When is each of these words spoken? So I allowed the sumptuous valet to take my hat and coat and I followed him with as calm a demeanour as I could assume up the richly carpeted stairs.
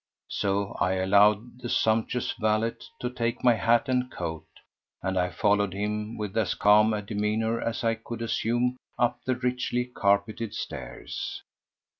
So 0.31 0.75
I 0.81 0.93
allowed 0.93 1.61
the 1.61 1.69
sumptuous 1.69 2.31
valet 2.31 2.73
to 3.01 3.07
take 3.07 3.43
my 3.43 3.53
hat 3.53 3.87
and 3.87 4.09
coat 4.11 4.47
and 5.03 5.15
I 5.15 5.29
followed 5.29 5.75
him 5.75 6.17
with 6.17 6.35
as 6.35 6.55
calm 6.55 6.91
a 6.91 7.03
demeanour 7.03 7.61
as 7.61 7.83
I 7.83 7.93
could 7.93 8.23
assume 8.23 8.77
up 8.97 9.23
the 9.25 9.35
richly 9.35 9.85
carpeted 9.85 10.55
stairs. 10.55 11.43